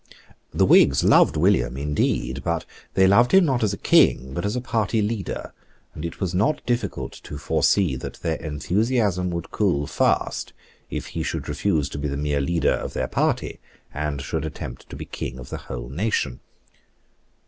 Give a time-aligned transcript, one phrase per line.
[0.51, 2.65] The Whigs loved William indeed: but
[2.95, 5.53] they loved him not as a King, but as a party leader;
[5.93, 10.53] and it was not difficult to foresee that their enthusiasm would cool fast
[10.89, 13.59] if he should refuse to be the mere leader of their party,
[13.93, 16.39] and should attempt to be King of the whole nation.